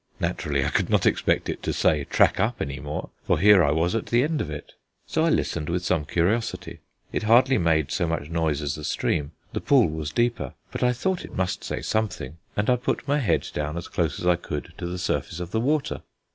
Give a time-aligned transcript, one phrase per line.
[0.19, 3.69] Naturally I could not expect it to say "Track up" any more, for here I
[3.69, 4.71] was at the end of it.
[5.05, 6.79] So I listened with some curiosity.
[7.13, 10.55] It hardly made so much noise as the stream: the pool was deeper.
[10.71, 14.19] But I thought it must say something, and I put my head down as close
[14.19, 16.01] as I could to the surface of the water.